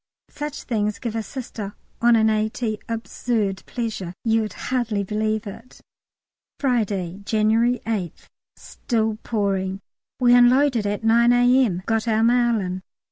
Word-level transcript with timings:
Such 0.31 0.63
things 0.63 0.97
give 0.97 1.15
a 1.15 1.21
Sister 1.21 1.75
on 2.01 2.15
an 2.15 2.27
A.T. 2.27 2.79
absurd 2.89 3.61
pleasure; 3.67 4.15
you'd 4.25 4.53
hardly 4.53 5.03
believe 5.03 5.45
it. 5.45 5.79
Friday, 6.59 7.21
January 7.23 7.81
8th. 7.85 8.27
Still 8.55 9.19
pouring. 9.21 9.79
We 10.19 10.33
unloaded 10.33 10.85
by 10.85 10.97
9 11.03 11.33
A.M., 11.33 11.83
got 11.85 12.07
our 12.07 12.23
mail 12.23 12.59
in. 12.61 12.81